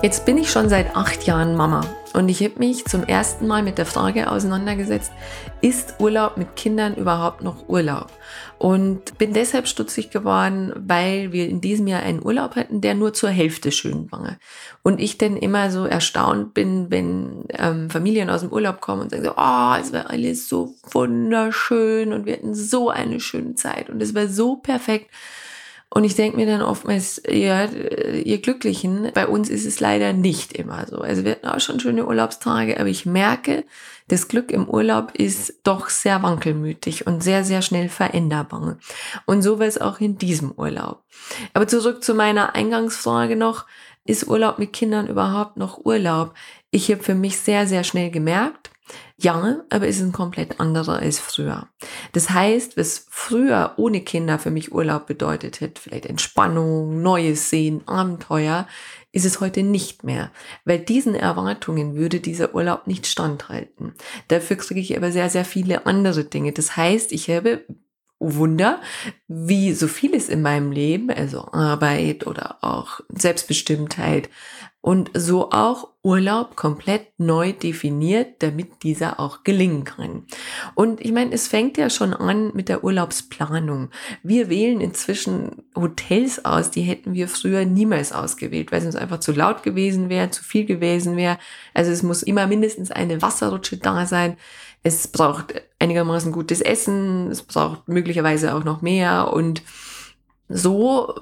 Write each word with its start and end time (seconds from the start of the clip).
Jetzt 0.00 0.24
bin 0.26 0.38
ich 0.38 0.48
schon 0.48 0.68
seit 0.68 0.94
acht 0.94 1.24
Jahren 1.24 1.56
Mama 1.56 1.84
und 2.14 2.28
ich 2.28 2.40
habe 2.44 2.60
mich 2.60 2.84
zum 2.84 3.02
ersten 3.02 3.48
Mal 3.48 3.64
mit 3.64 3.78
der 3.78 3.84
Frage 3.84 4.30
auseinandergesetzt, 4.30 5.10
ist 5.60 5.96
Urlaub 5.98 6.36
mit 6.36 6.54
Kindern 6.54 6.94
überhaupt 6.94 7.42
noch 7.42 7.68
Urlaub? 7.68 8.06
Und 8.58 9.18
bin 9.18 9.32
deshalb 9.32 9.66
stutzig 9.66 10.10
geworden, 10.10 10.72
weil 10.76 11.32
wir 11.32 11.48
in 11.48 11.60
diesem 11.60 11.88
Jahr 11.88 12.02
einen 12.02 12.24
Urlaub 12.24 12.54
hatten, 12.54 12.80
der 12.80 12.94
nur 12.94 13.12
zur 13.12 13.30
Hälfte 13.30 13.72
schön 13.72 14.10
war. 14.12 14.38
Und 14.84 15.00
ich 15.00 15.18
dann 15.18 15.36
immer 15.36 15.72
so 15.72 15.84
erstaunt 15.84 16.54
bin, 16.54 16.92
wenn 16.92 17.46
ähm, 17.50 17.90
Familien 17.90 18.30
aus 18.30 18.42
dem 18.42 18.52
Urlaub 18.52 18.80
kommen 18.80 19.02
und 19.02 19.10
sagen 19.10 19.24
so, 19.24 19.32
oh, 19.36 19.74
es 19.80 19.92
war 19.92 20.10
alles 20.10 20.48
so 20.48 20.76
wunderschön 20.92 22.12
und 22.12 22.24
wir 22.24 22.34
hatten 22.34 22.54
so 22.54 22.88
eine 22.88 23.18
schöne 23.18 23.56
Zeit 23.56 23.90
und 23.90 24.00
es 24.00 24.14
war 24.14 24.28
so 24.28 24.56
perfekt. 24.56 25.10
Und 25.90 26.04
ich 26.04 26.14
denke 26.14 26.36
mir 26.36 26.46
dann 26.46 26.60
oftmals, 26.60 27.22
ja, 27.26 27.64
ihr 27.64 28.42
Glücklichen, 28.42 29.10
bei 29.14 29.26
uns 29.26 29.48
ist 29.48 29.64
es 29.64 29.80
leider 29.80 30.12
nicht 30.12 30.52
immer 30.52 30.86
so. 30.86 30.98
Also 30.98 31.24
wir 31.24 31.32
hatten 31.32 31.46
auch 31.48 31.60
schon 31.60 31.80
schöne 31.80 32.06
Urlaubstage, 32.06 32.78
aber 32.78 32.88
ich 32.90 33.06
merke, 33.06 33.64
das 34.08 34.28
Glück 34.28 34.50
im 34.50 34.68
Urlaub 34.68 35.12
ist 35.14 35.60
doch 35.64 35.88
sehr 35.88 36.22
wankelmütig 36.22 37.06
und 37.06 37.22
sehr, 37.22 37.42
sehr 37.42 37.62
schnell 37.62 37.88
veränderbar. 37.88 38.76
Und 39.24 39.42
so 39.42 39.58
war 39.58 39.66
es 39.66 39.80
auch 39.80 39.98
in 40.00 40.18
diesem 40.18 40.52
Urlaub. 40.52 41.04
Aber 41.54 41.66
zurück 41.66 42.04
zu 42.04 42.14
meiner 42.14 42.54
Eingangsfrage 42.54 43.36
noch, 43.36 43.64
ist 44.04 44.28
Urlaub 44.28 44.58
mit 44.58 44.72
Kindern 44.72 45.06
überhaupt 45.06 45.56
noch 45.56 45.84
Urlaub? 45.84 46.34
Ich 46.70 46.90
habe 46.90 47.02
für 47.02 47.14
mich 47.14 47.38
sehr, 47.38 47.66
sehr 47.66 47.84
schnell 47.84 48.10
gemerkt, 48.10 48.70
ja, 49.16 49.60
aber 49.70 49.88
es 49.88 49.96
ist 49.96 50.02
ein 50.02 50.12
komplett 50.12 50.60
anderer 50.60 51.00
als 51.00 51.18
früher. 51.18 51.68
Das 52.12 52.30
heißt, 52.30 52.76
was 52.76 53.06
früher 53.10 53.74
ohne 53.76 54.00
Kinder 54.00 54.38
für 54.38 54.50
mich 54.50 54.72
Urlaub 54.72 55.06
bedeutet 55.06 55.60
hätte, 55.60 55.80
vielleicht 55.80 56.06
Entspannung, 56.06 57.02
Neues 57.02 57.50
sehen, 57.50 57.82
Abenteuer, 57.86 58.66
ist 59.12 59.24
es 59.24 59.40
heute 59.40 59.62
nicht 59.62 60.04
mehr, 60.04 60.30
weil 60.64 60.78
diesen 60.78 61.14
Erwartungen 61.14 61.96
würde 61.96 62.20
dieser 62.20 62.54
Urlaub 62.54 62.86
nicht 62.86 63.06
standhalten. 63.06 63.94
Dafür 64.28 64.56
kriege 64.56 64.80
ich 64.80 64.96
aber 64.96 65.10
sehr, 65.10 65.30
sehr 65.30 65.44
viele 65.44 65.86
andere 65.86 66.24
Dinge. 66.24 66.52
Das 66.52 66.76
heißt, 66.76 67.12
ich 67.12 67.28
habe 67.28 67.64
oh 68.18 68.34
Wunder, 68.34 68.80
wie 69.28 69.72
so 69.72 69.86
vieles 69.88 70.28
in 70.28 70.42
meinem 70.42 70.72
Leben, 70.72 71.10
also 71.10 71.48
Arbeit 71.52 72.26
oder 72.26 72.58
auch 72.62 73.00
Selbstbestimmtheit, 73.08 74.28
und 74.80 75.10
so 75.12 75.50
auch 75.50 75.88
Urlaub 76.02 76.54
komplett 76.54 77.08
neu 77.18 77.52
definiert, 77.52 78.36
damit 78.42 78.84
dieser 78.84 79.18
auch 79.18 79.42
gelingen 79.42 79.84
kann. 79.84 80.24
Und 80.74 81.00
ich 81.00 81.12
meine, 81.12 81.32
es 81.32 81.48
fängt 81.48 81.76
ja 81.76 81.90
schon 81.90 82.14
an 82.14 82.52
mit 82.54 82.68
der 82.68 82.84
Urlaubsplanung. 82.84 83.90
Wir 84.22 84.48
wählen 84.48 84.80
inzwischen 84.80 85.64
Hotels 85.74 86.44
aus, 86.44 86.70
die 86.70 86.82
hätten 86.82 87.12
wir 87.12 87.28
früher 87.28 87.64
niemals 87.64 88.12
ausgewählt, 88.12 88.70
weil 88.70 88.78
es 88.78 88.86
uns 88.86 88.96
einfach 88.96 89.20
zu 89.20 89.32
laut 89.32 89.64
gewesen 89.64 90.08
wäre, 90.08 90.30
zu 90.30 90.44
viel 90.44 90.64
gewesen 90.64 91.16
wäre. 91.16 91.38
Also 91.74 91.90
es 91.90 92.04
muss 92.04 92.22
immer 92.22 92.46
mindestens 92.46 92.90
eine 92.92 93.20
Wasserrutsche 93.20 93.78
da 93.78 94.06
sein. 94.06 94.36
Es 94.84 95.08
braucht 95.08 95.60
einigermaßen 95.80 96.30
gutes 96.30 96.60
Essen, 96.60 97.30
es 97.32 97.42
braucht 97.42 97.88
möglicherweise 97.88 98.54
auch 98.54 98.64
noch 98.64 98.80
mehr 98.80 99.32
und 99.32 99.62
so 100.48 101.14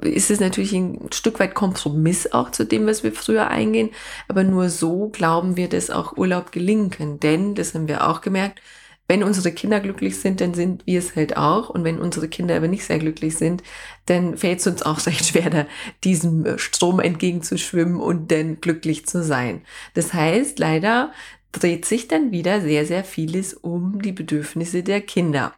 ist 0.00 0.30
es 0.30 0.40
natürlich 0.40 0.72
ein 0.72 1.08
Stück 1.12 1.38
weit 1.40 1.54
Kompromiss 1.54 2.32
auch 2.32 2.50
zu 2.50 2.64
dem, 2.64 2.86
was 2.86 3.02
wir 3.02 3.12
früher 3.12 3.48
eingehen. 3.48 3.90
Aber 4.28 4.44
nur 4.44 4.70
so 4.70 5.08
glauben 5.08 5.56
wir, 5.56 5.68
dass 5.68 5.90
auch 5.90 6.16
Urlaub 6.16 6.52
gelingen 6.52 6.90
kann. 6.90 7.20
Denn, 7.20 7.54
das 7.54 7.74
haben 7.74 7.88
wir 7.88 8.08
auch 8.08 8.20
gemerkt, 8.20 8.60
wenn 9.08 9.24
unsere 9.24 9.52
Kinder 9.52 9.80
glücklich 9.80 10.18
sind, 10.18 10.40
dann 10.40 10.54
sind 10.54 10.86
wir 10.86 10.98
es 10.98 11.14
halt 11.16 11.36
auch. 11.36 11.68
Und 11.68 11.84
wenn 11.84 12.00
unsere 12.00 12.28
Kinder 12.28 12.56
aber 12.56 12.68
nicht 12.68 12.84
sehr 12.84 12.98
glücklich 12.98 13.36
sind, 13.36 13.62
dann 14.06 14.36
fällt 14.38 14.60
es 14.60 14.66
uns 14.66 14.82
auch 14.82 15.04
recht 15.06 15.26
schwer, 15.26 15.50
da 15.50 15.66
diesem 16.04 16.58
Strom 16.58 17.00
entgegenzuschwimmen 17.00 18.00
und 18.00 18.32
dann 18.32 18.60
glücklich 18.60 19.06
zu 19.06 19.22
sein. 19.22 19.62
Das 19.94 20.14
heißt, 20.14 20.58
leider 20.58 21.12
dreht 21.52 21.84
sich 21.84 22.08
dann 22.08 22.32
wieder 22.32 22.62
sehr, 22.62 22.86
sehr 22.86 23.04
vieles 23.04 23.52
um 23.52 24.00
die 24.00 24.12
Bedürfnisse 24.12 24.82
der 24.82 25.02
Kinder. 25.02 25.52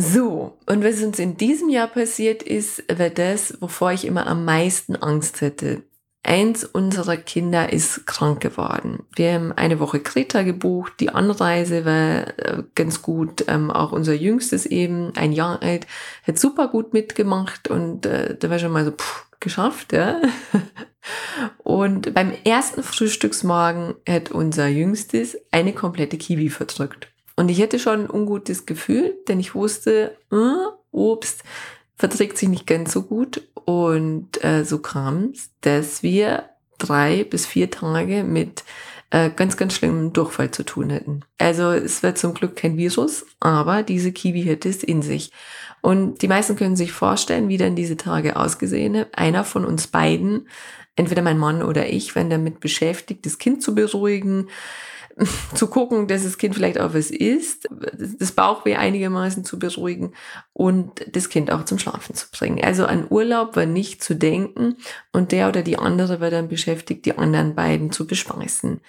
So, 0.00 0.56
und 0.66 0.84
was 0.84 1.02
uns 1.02 1.18
in 1.18 1.36
diesem 1.36 1.68
Jahr 1.70 1.88
passiert 1.88 2.44
ist, 2.44 2.84
war 2.96 3.10
das, 3.10 3.60
wovor 3.60 3.90
ich 3.90 4.04
immer 4.04 4.28
am 4.28 4.44
meisten 4.44 4.94
Angst 4.94 5.40
hätte. 5.40 5.82
Eins 6.22 6.62
unserer 6.62 7.16
Kinder 7.16 7.72
ist 7.72 8.06
krank 8.06 8.40
geworden. 8.40 9.00
Wir 9.16 9.32
haben 9.32 9.50
eine 9.50 9.80
Woche 9.80 9.98
Kreta 9.98 10.42
gebucht. 10.42 10.92
Die 11.00 11.10
Anreise 11.10 11.84
war 11.84 12.38
äh, 12.38 12.62
ganz 12.76 13.02
gut. 13.02 13.46
Ähm, 13.48 13.72
auch 13.72 13.90
unser 13.90 14.14
Jüngstes 14.14 14.66
eben, 14.66 15.16
ein 15.16 15.32
Jahr 15.32 15.62
alt, 15.62 15.88
hat 16.24 16.38
super 16.38 16.68
gut 16.68 16.92
mitgemacht 16.92 17.66
und 17.66 18.06
äh, 18.06 18.36
da 18.38 18.50
war 18.50 18.60
schon 18.60 18.72
mal 18.72 18.84
so 18.84 18.92
pff, 18.92 19.26
geschafft, 19.40 19.92
ja. 19.92 20.20
Und 21.58 22.12
beim 22.12 22.32
ersten 22.44 22.82
Frühstücksmorgen 22.82 23.94
hat 24.06 24.30
unser 24.30 24.68
Jüngstes 24.68 25.38
eine 25.50 25.72
komplette 25.72 26.18
Kiwi 26.18 26.50
verdrückt. 26.50 27.08
Und 27.38 27.50
ich 27.50 27.60
hätte 27.60 27.78
schon 27.78 28.00
ein 28.00 28.10
ungutes 28.10 28.66
Gefühl, 28.66 29.14
denn 29.28 29.38
ich 29.38 29.54
wusste, 29.54 30.16
äh, 30.32 30.70
Obst 30.90 31.44
verträgt 31.94 32.36
sich 32.36 32.48
nicht 32.48 32.66
ganz 32.66 32.92
so 32.92 33.04
gut. 33.04 33.42
Und 33.64 34.42
äh, 34.42 34.64
so 34.64 34.80
kam 34.80 35.30
es, 35.34 35.52
dass 35.60 36.02
wir 36.02 36.48
drei 36.78 37.22
bis 37.22 37.46
vier 37.46 37.70
Tage 37.70 38.24
mit 38.24 38.64
äh, 39.10 39.30
ganz, 39.30 39.56
ganz 39.56 39.74
schlimmem 39.74 40.12
Durchfall 40.12 40.50
zu 40.50 40.64
tun 40.64 40.90
hätten. 40.90 41.20
Also 41.38 41.70
es 41.70 42.02
wird 42.02 42.18
zum 42.18 42.34
Glück 42.34 42.56
kein 42.56 42.76
Virus, 42.76 43.24
aber 43.38 43.84
diese 43.84 44.10
Kiwi 44.10 44.42
hätte 44.42 44.68
es 44.68 44.82
in 44.82 45.02
sich. 45.02 45.30
Und 45.80 46.22
die 46.22 46.28
meisten 46.28 46.56
können 46.56 46.74
sich 46.74 46.90
vorstellen, 46.90 47.48
wie 47.48 47.56
dann 47.56 47.76
diese 47.76 47.96
Tage 47.96 48.34
ausgesehen 48.34 48.96
haben. 48.96 49.14
Einer 49.14 49.44
von 49.44 49.64
uns 49.64 49.86
beiden, 49.86 50.48
entweder 50.96 51.22
mein 51.22 51.38
Mann 51.38 51.62
oder 51.62 51.88
ich, 51.88 52.16
wenn 52.16 52.30
damit 52.30 52.58
beschäftigt, 52.58 53.24
das 53.26 53.38
Kind 53.38 53.62
zu 53.62 53.76
beruhigen, 53.76 54.48
zu 55.54 55.66
gucken, 55.68 56.06
dass 56.06 56.24
das 56.24 56.38
Kind 56.38 56.54
vielleicht 56.54 56.78
auch 56.80 56.94
was 56.94 57.10
isst, 57.10 57.68
das 58.18 58.32
Bauchweh 58.32 58.76
einigermaßen 58.76 59.44
zu 59.44 59.58
beruhigen 59.58 60.12
und 60.52 61.04
das 61.14 61.28
Kind 61.28 61.50
auch 61.50 61.64
zum 61.64 61.78
Schlafen 61.78 62.14
zu 62.14 62.26
bringen. 62.30 62.62
Also 62.62 62.86
an 62.86 63.06
Urlaub 63.08 63.56
war 63.56 63.66
nicht 63.66 64.02
zu 64.02 64.14
denken 64.14 64.76
und 65.12 65.32
der 65.32 65.48
oder 65.48 65.62
die 65.62 65.78
andere 65.78 66.20
war 66.20 66.30
dann 66.30 66.48
beschäftigt, 66.48 67.04
die 67.06 67.18
anderen 67.18 67.54
beiden 67.54 67.92
zu 67.92 68.06
bespeisen. 68.06 68.80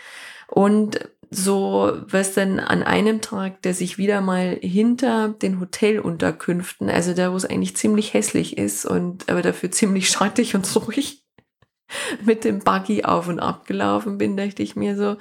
Und 0.48 1.00
so 1.32 1.94
was 2.08 2.34
dann 2.34 2.60
an 2.60 2.82
einem 2.82 3.22
Tag, 3.22 3.62
der 3.62 3.76
sich 3.76 4.00
wieder 4.00 4.20
mal 4.20 4.58
hinter 4.62 5.30
den 5.30 5.60
Hotelunterkünften, 5.60 6.90
also 6.90 7.14
da, 7.14 7.32
wo 7.32 7.36
es 7.36 7.46
eigentlich 7.46 7.78
ziemlich 7.78 8.14
hässlich 8.14 8.58
ist 8.58 8.86
und 8.86 9.30
aber 9.30 9.44
dafür 9.44 9.70
ziemlich 9.70 10.10
schattig 10.10 10.56
und 10.56 10.76
ruhig, 10.88 11.24
mit 12.24 12.44
dem 12.44 12.60
Buggy 12.60 13.04
auf 13.04 13.28
und 13.28 13.40
ab 13.40 13.66
gelaufen 13.66 14.18
bin, 14.18 14.38
dachte 14.38 14.62
ich 14.62 14.76
mir 14.76 14.96
so, 14.96 15.18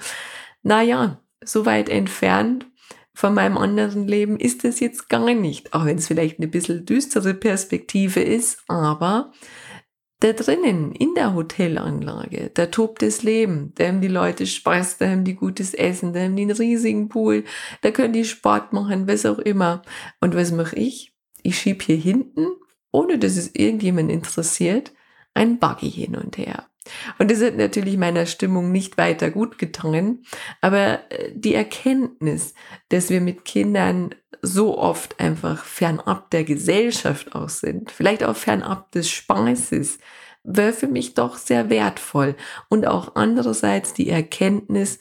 naja, 0.63 1.21
so 1.43 1.65
weit 1.65 1.89
entfernt 1.89 2.65
von 3.13 3.33
meinem 3.33 3.57
anderen 3.57 4.07
Leben 4.07 4.39
ist 4.39 4.63
es 4.63 4.79
jetzt 4.79 5.09
gar 5.09 5.33
nicht. 5.33 5.73
Auch 5.73 5.85
wenn 5.85 5.97
es 5.97 6.07
vielleicht 6.07 6.39
eine 6.39 6.47
bisschen 6.47 6.85
düstere 6.85 7.33
Perspektive 7.33 8.21
ist, 8.21 8.63
aber 8.67 9.33
da 10.21 10.33
drinnen, 10.33 10.91
in 10.91 11.15
der 11.15 11.33
Hotelanlage, 11.33 12.51
da 12.53 12.65
tobt 12.65 13.01
das 13.01 13.23
Leben. 13.23 13.73
Da 13.75 13.87
haben 13.87 14.01
die 14.01 14.09
Leute 14.09 14.45
Spaß, 14.45 14.97
da 14.97 15.09
haben 15.09 15.23
die 15.23 15.35
gutes 15.35 15.73
Essen, 15.73 16.13
da 16.13 16.21
haben 16.21 16.35
die 16.35 16.43
einen 16.43 16.55
riesigen 16.55 17.09
Pool, 17.09 17.45
da 17.81 17.91
können 17.91 18.13
die 18.13 18.25
Sport 18.25 18.73
machen, 18.73 19.07
was 19.07 19.25
auch 19.25 19.39
immer. 19.39 19.81
Und 20.19 20.35
was 20.35 20.51
mache 20.51 20.75
ich? 20.75 21.13
Ich 21.41 21.57
schieb 21.57 21.83
hier 21.83 21.97
hinten, 21.97 22.47
ohne 22.91 23.17
dass 23.17 23.37
es 23.37 23.53
irgendjemand 23.53 24.11
interessiert, 24.11 24.93
ein 25.33 25.59
Buggy 25.59 25.89
hin 25.89 26.15
und 26.15 26.37
her. 26.37 26.68
Und 27.17 27.31
das 27.31 27.41
hat 27.41 27.57
natürlich 27.57 27.97
meiner 27.97 28.25
Stimmung 28.25 28.71
nicht 28.71 28.97
weiter 28.97 29.29
gut 29.29 29.57
getan. 29.57 30.19
Aber 30.61 30.99
äh, 31.09 31.31
die 31.33 31.55
Erkenntnis, 31.55 32.53
dass 32.89 33.09
wir 33.09 33.21
mit 33.21 33.45
Kindern 33.45 34.15
so 34.41 34.77
oft 34.77 35.19
einfach 35.19 35.65
fernab 35.65 36.31
der 36.31 36.43
Gesellschaft 36.43 37.35
auch 37.35 37.49
sind, 37.49 37.91
vielleicht 37.91 38.23
auch 38.23 38.35
fernab 38.35 38.91
des 38.91 39.09
Spaßes, 39.09 39.99
war 40.43 40.71
für 40.71 40.87
mich 40.87 41.13
doch 41.13 41.35
sehr 41.35 41.69
wertvoll. 41.69 42.35
Und 42.69 42.87
auch 42.87 43.15
andererseits 43.15 43.93
die 43.93 44.09
Erkenntnis, 44.09 44.99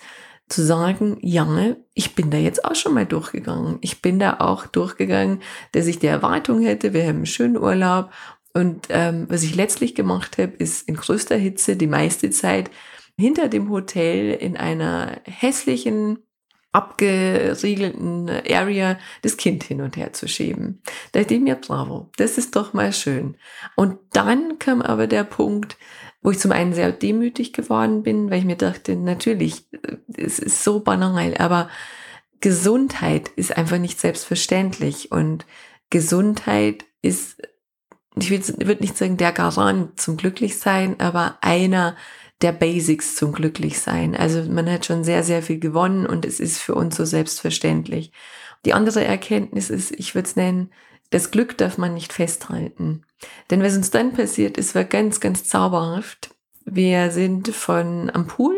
zu 0.49 0.64
sagen, 0.64 1.19
ja, 1.20 1.46
ich 1.94 2.14
bin 2.14 2.31
da 2.31 2.38
jetzt 2.38 2.64
auch 2.64 2.75
schon 2.75 2.94
mal 2.94 3.06
durchgegangen. 3.06 3.79
Ich 3.82 4.00
bin 4.00 4.19
da 4.19 4.38
auch 4.41 4.67
durchgegangen, 4.67 5.43
dass 5.73 5.87
ich 5.87 5.99
die 5.99 6.06
Erwartung 6.06 6.62
hätte, 6.62 6.94
wir 6.94 7.02
haben 7.02 7.17
einen 7.17 7.26
schönen 7.26 7.58
Urlaub 7.58 8.11
und 8.58 8.88
ähm, 8.90 9.26
was 9.28 9.44
ich 9.44 9.55
letztlich 9.55 9.94
gemacht 9.94 10.37
habe, 10.37 10.52
ist 10.58 10.88
in 10.88 10.96
größter 10.96 11.37
Hitze 11.37 11.76
die 11.76 11.87
meiste 11.87 12.31
Zeit 12.31 12.72
hinter 13.16 13.49
dem 13.49 13.70
Hotel 13.70 14.32
in 14.32 14.56
einer 14.56 15.20
hässlichen 15.25 16.19
abgeriegelten 16.72 18.28
Area 18.28 18.99
das 19.22 19.37
Kind 19.37 19.62
hin 19.62 19.81
und 19.81 19.96
her 19.96 20.12
zu 20.12 20.26
schieben. 20.26 20.82
Da 21.12 21.20
dachte 21.20 21.34
ich 21.34 21.40
mir, 21.40 21.55
bravo, 21.55 22.10
das 22.16 22.37
ist 22.37 22.56
doch 22.56 22.72
mal 22.72 22.93
schön. 22.93 23.37
Und 23.76 23.99
dann 24.12 24.58
kam 24.58 24.82
aber 24.82 25.06
der 25.06 25.22
Punkt, 25.22 25.76
wo 26.20 26.32
ich 26.32 26.40
zum 26.40 26.50
einen 26.50 26.75
sehr 26.75 26.90
demütig 26.90 27.52
geworden 27.52 28.02
bin, 28.02 28.28
weil 28.28 28.40
ich 28.40 28.44
mir 28.44 28.56
dachte, 28.56 28.96
natürlich, 28.96 29.66
es 30.16 30.40
ist 30.40 30.64
so 30.64 30.81
banal, 30.81 31.37
aber 31.38 31.70
Gesundheit 32.40 33.28
ist 33.37 33.56
einfach 33.56 33.78
nicht 33.78 34.00
selbstverständlich 34.00 35.12
und 35.12 35.46
Gesundheit 35.90 36.87
ist, 37.02 37.40
ich 38.23 38.31
würde 38.31 38.82
nicht 38.82 38.97
sagen 38.97 39.17
der 39.17 39.32
Garant 39.32 40.00
zum 40.00 40.17
Glücklichsein, 40.17 41.00
aber 41.00 41.38
einer 41.41 41.97
der 42.41 42.53
Basics 42.53 43.17
zum 43.17 43.32
Glücklichsein. 43.32 44.15
Also 44.15 44.43
man 44.44 44.70
hat 44.70 44.87
schon 44.87 45.05
sehr, 45.05 45.25
sehr 45.25 45.43
viel 45.43 45.59
gewonnen 45.59 46.06
und 46.06 46.25
es 46.25 46.41
ist 46.41 46.59
für 46.59 46.75
uns 46.75 46.97
so 46.97 47.05
selbstverständlich. 47.05 48.12
Die 48.65 48.75
andere 48.75 49.05
Erkenntnis 49.05 49.70
ist, 49.70 49.93
ich 49.93 50.15
würde 50.15 50.29
es 50.29 50.37
nennen, 50.37 50.70
das 51.11 51.31
Glück 51.31 51.56
darf 51.59 51.79
man 51.79 51.94
nicht 51.94 52.12
festhalten. 52.12 53.03
Denn 53.50 53.62
was 53.62 53.76
uns 53.76 53.91
dann 53.91 54.12
passiert, 54.12 54.56
ist 54.56 54.75
war 54.75 54.85
ganz, 54.85 55.20
ganz 55.20 55.44
zauberhaft. 55.44 56.31
Wir 56.65 57.11
sind 57.11 57.49
von 57.49 58.11
am 58.12 58.26
Pool 58.26 58.55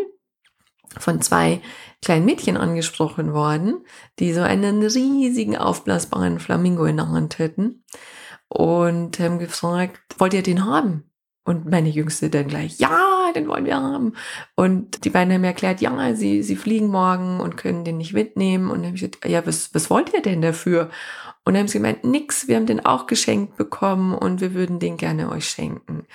von 0.98 1.22
zwei 1.22 1.60
kleinen 2.02 2.24
Mädchen 2.24 2.56
angesprochen 2.56 3.32
worden, 3.32 3.84
die 4.18 4.32
so 4.32 4.40
einen 4.40 4.82
riesigen 4.82 5.56
aufblasbaren 5.56 6.40
Flamingo 6.40 6.84
in 6.84 6.96
der 6.96 7.08
Hand 7.08 7.38
hätten 7.38 7.84
und 8.50 9.18
haben 9.20 9.38
gefragt, 9.38 10.00
wollt 10.18 10.34
ihr 10.34 10.42
den 10.42 10.66
haben? 10.66 11.04
Und 11.44 11.68
meine 11.70 11.88
Jüngste 11.88 12.28
dann 12.28 12.48
gleich, 12.48 12.78
ja, 12.78 13.32
den 13.34 13.48
wollen 13.48 13.64
wir 13.64 13.76
haben. 13.76 14.12
Und 14.56 15.04
die 15.04 15.10
beiden 15.10 15.32
haben 15.32 15.44
erklärt, 15.44 15.80
ja, 15.80 16.14
sie, 16.14 16.42
sie 16.42 16.56
fliegen 16.56 16.88
morgen 16.88 17.40
und 17.40 17.56
können 17.56 17.84
den 17.84 17.96
nicht 17.96 18.12
mitnehmen. 18.12 18.70
Und 18.70 18.78
dann 18.78 18.86
habe 18.88 18.96
ich 18.96 19.02
gesagt, 19.02 19.24
ja, 19.26 19.44
was, 19.46 19.74
was 19.74 19.88
wollt 19.88 20.12
ihr 20.12 20.20
denn 20.20 20.42
dafür? 20.42 20.90
Und 21.44 21.54
dann 21.54 21.60
haben 21.60 21.68
sie 21.68 21.78
gemeint, 21.78 22.04
nix, 22.04 22.48
wir 22.48 22.56
haben 22.56 22.66
den 22.66 22.84
auch 22.84 23.06
geschenkt 23.06 23.56
bekommen 23.56 24.14
und 24.14 24.42
wir 24.42 24.52
würden 24.52 24.78
den 24.78 24.98
gerne 24.98 25.30
euch 25.30 25.48
schenken. 25.48 26.06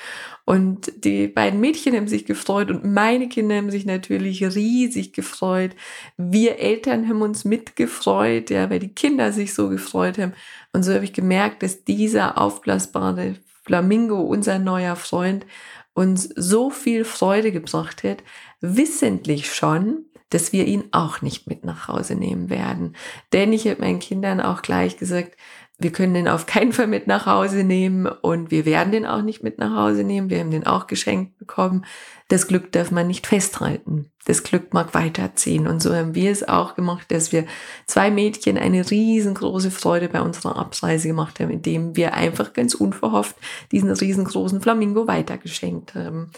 Und 0.46 1.04
die 1.04 1.28
beiden 1.28 1.60
Mädchen 1.60 1.96
haben 1.96 2.08
sich 2.08 2.26
gefreut 2.26 2.70
und 2.70 2.86
meine 2.86 3.28
Kinder 3.28 3.56
haben 3.56 3.72
sich 3.72 3.86
natürlich 3.86 4.44
riesig 4.44 5.14
gefreut. 5.14 5.72
Wir 6.16 6.60
Eltern 6.60 7.10
haben 7.10 7.24
uns 7.24 7.44
mitgefreut, 7.44 8.52
ja, 8.52 8.70
weil 8.70 8.80
die 8.80 8.94
Kinder 8.94 9.32
sich 9.32 9.56
so 9.56 9.68
gefreut 9.70 10.20
haben. 10.20 10.34
Und 10.74 10.84
so 10.84 10.94
habe 10.94 11.06
ich 11.06 11.14
gemerkt, 11.14 11.64
dass 11.64 11.84
dieser 11.84 12.38
aufblasbare 12.38 13.36
Flamingo, 13.64 14.22
unser 14.22 14.60
neuer 14.60 14.96
Freund, 14.96 15.48
uns 15.96 16.30
so 16.36 16.70
viel 16.70 17.04
Freude 17.04 17.52
gebracht 17.52 18.04
hat, 18.04 18.24
wissentlich 18.62 19.52
schon, 19.54 20.06
dass 20.30 20.54
wir 20.54 20.66
ihn 20.66 20.86
auch 20.92 21.22
nicht 21.22 21.48
mit 21.48 21.64
nach 21.66 21.88
Hause 21.88 22.16
nehmen 22.16 22.50
werden. 22.50 22.96
Denn 23.34 23.54
ich 23.54 23.68
habe 23.68 23.82
meinen 23.82 24.00
Kindern 24.00 24.42
auch 24.42 24.62
gleich 24.62 24.98
gesagt, 24.98 25.38
wir 25.78 25.92
können 25.92 26.14
den 26.14 26.30
auf 26.30 26.46
keinen 26.46 26.72
Fall 26.72 26.88
mit 26.88 27.06
nach 27.06 27.26
Hause 27.26 27.66
nehmen 27.66 28.08
und 28.08 28.50
wir 28.50 28.66
werden 28.66 28.94
den 28.94 29.06
auch 29.06 29.22
nicht 29.22 29.44
mit 29.44 29.58
nach 29.60 29.76
Hause 29.76 30.06
nehmen. 30.06 30.30
Wir 30.30 30.40
haben 30.40 30.52
den 30.52 30.66
auch 30.66 30.88
geschenkt 30.88 31.38
bekommen. 31.38 31.86
Das 32.30 32.48
Glück 32.48 32.72
darf 32.72 32.92
man 32.92 33.08
nicht 33.08 33.28
festhalten. 33.28 34.10
Das 34.26 34.44
Glück 34.44 34.74
mag 34.74 34.94
weiterziehen. 34.94 35.68
Und 35.68 35.82
so 35.82 35.94
haben 35.94 36.16
wir 36.16 36.32
es 36.32 36.48
auch 36.48 36.76
gemacht, 36.76 37.12
dass 37.12 37.34
wir 37.34 37.46
zwei 37.88 38.10
Mädchen 38.10 38.58
eine 38.58 38.90
riesengroße 38.90 39.70
Freude 39.70 40.08
bei 40.08 40.22
unserer 40.22 40.56
Abreise 40.56 41.10
gemacht 41.10 41.42
haben, 41.42 41.50
indem 41.50 41.98
wir 41.98 42.14
einfach 42.14 42.54
ganz 42.54 42.74
unverhofft 42.74 43.36
diesen 43.74 43.92
riesengroßen 43.92 44.62
Flamingo 44.62 45.08
weitergeschenkt 45.08 45.94
haben. 45.94 46.32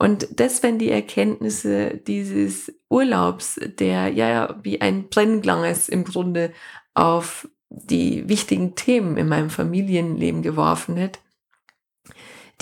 Und 0.00 0.40
das 0.40 0.62
wären 0.62 0.78
die 0.78 0.90
Erkenntnisse 0.90 2.00
dieses 2.06 2.72
Urlaubs, 2.88 3.60
der 3.78 4.08
ja 4.08 4.58
wie 4.62 4.80
ein 4.80 5.10
Brennglas 5.10 5.90
im 5.90 6.04
Grunde 6.04 6.54
auf 6.94 7.46
die 7.68 8.26
wichtigen 8.26 8.74
Themen 8.74 9.18
in 9.18 9.28
meinem 9.28 9.50
Familienleben 9.50 10.40
geworfen 10.40 10.98
hat. 10.98 11.20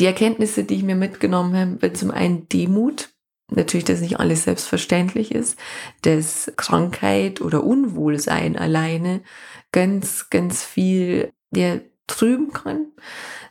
Die 0.00 0.06
Erkenntnisse, 0.06 0.64
die 0.64 0.75
ich 0.75 0.82
mir 0.82 0.96
mitgenommen 0.96 1.56
habe, 1.56 1.81
wird 1.81 1.96
zum 1.96 2.11
einen 2.11 2.49
Demut, 2.49 3.11
natürlich, 3.52 3.85
dass 3.85 4.00
nicht 4.00 4.19
alles 4.19 4.43
selbstverständlich 4.43 5.32
ist, 5.32 5.56
dass 6.02 6.52
Krankheit 6.56 7.40
oder 7.40 7.62
Unwohlsein 7.62 8.58
alleine 8.58 9.23
ganz, 9.70 10.29
ganz 10.29 10.64
viel 10.64 11.32
der 11.52 11.82
trüben 12.08 12.52
kann. 12.52 12.87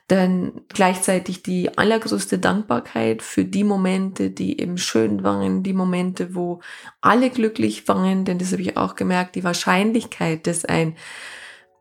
Dann 0.07 0.61
gleichzeitig 0.69 1.43
die 1.43 1.77
allergrößte 1.77 2.39
Dankbarkeit 2.39 3.21
für 3.21 3.45
die 3.45 3.63
Momente, 3.63 4.29
die 4.29 4.59
eben 4.59 4.77
schön 4.77 5.23
waren, 5.23 5.63
die 5.63 5.73
Momente, 5.73 6.35
wo 6.35 6.61
alle 7.01 7.29
glücklich 7.29 7.87
waren, 7.87 8.25
denn 8.25 8.39
das 8.39 8.51
habe 8.51 8.61
ich 8.61 8.77
auch 8.77 8.95
gemerkt, 8.95 9.35
die 9.35 9.43
Wahrscheinlichkeit, 9.43 10.47
dass 10.47 10.63
ein 10.65 10.95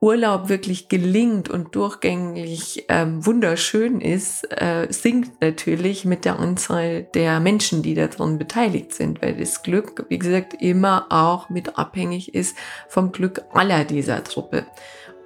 Urlaub 0.00 0.48
wirklich 0.48 0.88
gelingt 0.88 1.48
und 1.48 1.74
durchgängig 1.74 2.84
ähm, 2.88 3.24
wunderschön 3.24 4.00
ist, 4.00 4.44
äh, 4.50 4.86
sinkt 4.90 5.40
natürlich 5.40 6.04
mit 6.04 6.24
der 6.24 6.38
Anzahl 6.38 7.04
der 7.14 7.40
Menschen, 7.40 7.82
die 7.82 7.94
daran 7.94 8.38
beteiligt 8.38 8.92
sind, 8.92 9.22
weil 9.22 9.36
das 9.36 9.62
Glück, 9.62 10.04
wie 10.08 10.18
gesagt, 10.18 10.54
immer 10.60 11.06
auch 11.08 11.48
mit 11.48 11.78
abhängig 11.78 12.34
ist 12.34 12.56
vom 12.88 13.10
Glück 13.10 13.42
aller 13.54 13.84
dieser 13.84 14.22
Truppe. 14.22 14.66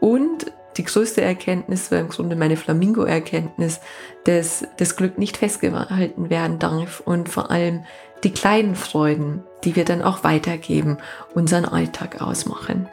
Und 0.01 0.53
die 0.77 0.85
größte 0.85 1.21
Erkenntnis 1.21 1.91
war 1.91 1.99
im 1.99 2.09
Grunde 2.09 2.37
meine 2.37 2.57
Flamingo-Erkenntnis, 2.57 3.81
dass 4.25 4.65
das 4.77 4.97
Glück 4.97 5.19
nicht 5.19 5.37
festgehalten 5.37 6.31
werden 6.31 6.59
darf 6.59 7.01
und 7.01 7.29
vor 7.29 7.51
allem 7.51 7.85
die 8.23 8.33
kleinen 8.33 8.75
Freuden, 8.75 9.43
die 9.65 9.77
wir 9.77 9.85
dann 9.85 10.03
auch 10.03 10.25
weitergeben, 10.25 10.99
unseren 11.35 11.65
Alltag 11.65 12.21
ausmachen. 12.21 12.89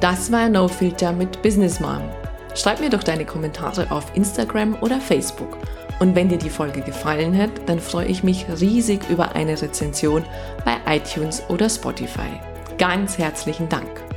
Das 0.00 0.30
war 0.32 0.48
No 0.48 0.68
Filter 0.68 1.12
mit 1.12 1.40
Business 1.42 1.80
Mom. 1.80 2.02
Schreib 2.54 2.80
mir 2.80 2.90
doch 2.90 3.02
deine 3.02 3.24
Kommentare 3.24 3.90
auf 3.90 4.14
Instagram 4.14 4.76
oder 4.80 5.00
Facebook. 5.00 5.56
Und 6.00 6.14
wenn 6.14 6.28
dir 6.28 6.38
die 6.38 6.50
Folge 6.50 6.82
gefallen 6.82 7.36
hat, 7.38 7.50
dann 7.66 7.78
freue 7.78 8.06
ich 8.06 8.22
mich 8.22 8.46
riesig 8.60 9.08
über 9.08 9.34
eine 9.34 9.60
Rezension 9.60 10.24
bei 10.64 10.76
iTunes 10.86 11.42
oder 11.48 11.70
Spotify. 11.70 12.40
Ganz 12.78 13.16
herzlichen 13.16 13.68
Dank. 13.68 14.13